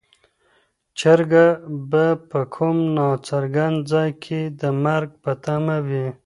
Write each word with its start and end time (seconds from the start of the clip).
چرګه 0.99 1.45
به 1.89 2.05
په 2.29 2.39
کوم 2.55 2.77
ناڅرګند 2.95 3.77
ځای 3.91 4.09
کې 4.23 4.41
د 4.59 4.61
مرګ 4.83 5.09
په 5.23 5.31
تمه 5.43 5.77
وي. 5.87 6.07